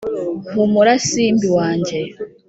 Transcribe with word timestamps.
humura 0.53 0.93
simbi, 1.07 1.47
wanjye 1.57 1.97